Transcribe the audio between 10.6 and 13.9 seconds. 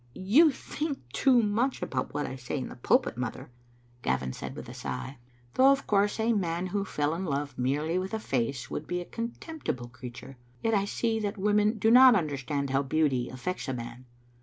Yet I see that women do not understand how beauty afiEects a